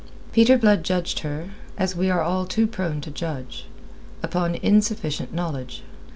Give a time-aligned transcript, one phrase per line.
[0.31, 3.67] Peter Blood judged her as we are all too prone to judge
[4.23, 5.83] upon insufficient knowledge.